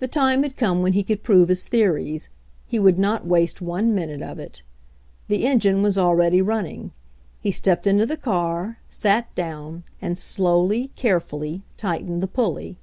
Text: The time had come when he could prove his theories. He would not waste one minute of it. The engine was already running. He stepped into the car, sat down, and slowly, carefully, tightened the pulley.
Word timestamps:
The 0.00 0.08
time 0.08 0.42
had 0.42 0.56
come 0.56 0.82
when 0.82 0.94
he 0.94 1.04
could 1.04 1.22
prove 1.22 1.48
his 1.48 1.64
theories. 1.64 2.28
He 2.66 2.80
would 2.80 2.98
not 2.98 3.24
waste 3.24 3.62
one 3.62 3.94
minute 3.94 4.20
of 4.20 4.40
it. 4.40 4.62
The 5.28 5.46
engine 5.46 5.80
was 5.80 5.96
already 5.96 6.42
running. 6.42 6.90
He 7.38 7.52
stepped 7.52 7.86
into 7.86 8.04
the 8.04 8.16
car, 8.16 8.80
sat 8.88 9.32
down, 9.36 9.84
and 10.02 10.18
slowly, 10.18 10.90
carefully, 10.96 11.62
tightened 11.76 12.20
the 12.20 12.26
pulley. 12.26 12.78